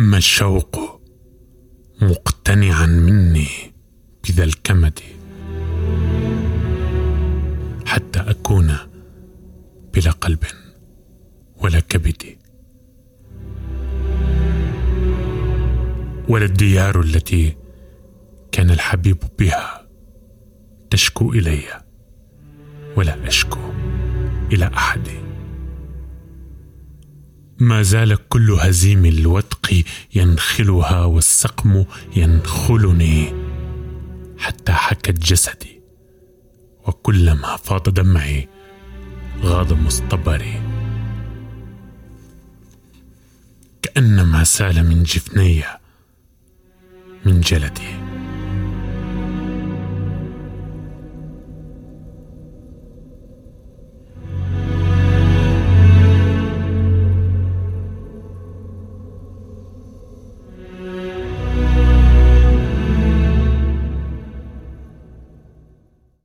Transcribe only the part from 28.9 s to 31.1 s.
الوتق ينخلها